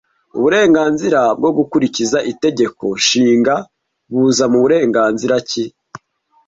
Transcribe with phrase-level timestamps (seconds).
[0.37, 3.55] Uburenganzira bwo gukurikiza Itegeko Nshinga
[4.11, 5.63] buza mu burenganzira ki